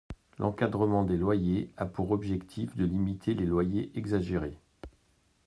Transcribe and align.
L’encadrement 0.39 1.03
des 1.05 1.15
loyers 1.15 1.69
a 1.77 1.85
pour 1.85 2.09
objectif 2.09 2.75
de 2.75 2.85
limiter 2.85 3.35
les 3.35 3.45
loyers 3.45 3.91
exagérés. 3.93 4.57